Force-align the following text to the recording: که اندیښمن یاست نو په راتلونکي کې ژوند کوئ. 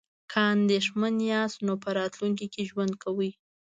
که 0.31 0.37
اندیښمن 0.53 1.13
یاست 1.31 1.59
نو 1.67 1.73
په 1.83 1.89
راتلونکي 1.99 2.47
کې 2.53 2.61
ژوند 2.69 2.93
کوئ. 3.03 3.31